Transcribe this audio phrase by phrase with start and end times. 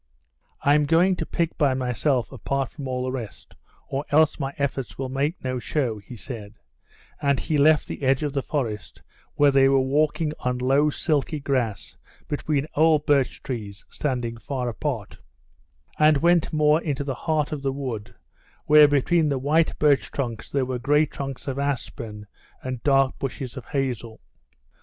[0.63, 3.53] "I'm going to pick by myself apart from all the rest,
[3.87, 6.55] or else my efforts will make no show," he said,
[7.21, 9.03] and he left the edge of the forest
[9.35, 15.21] where they were walking on low silky grass between old birch trees standing far apart,
[15.99, 18.15] and went more into the heart of the wood,
[18.65, 22.25] where between the white birch trunks there were gray trunks of aspen
[22.63, 24.19] and dark bushes of hazel.